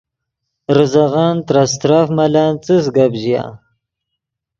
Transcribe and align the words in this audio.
ریزغن 0.77 1.35
ترے 1.47 1.61
استرف 1.67 2.07
ملن 2.17 2.53
څس 2.63 2.85
گپ 2.95 3.13
ژیا 3.21 3.43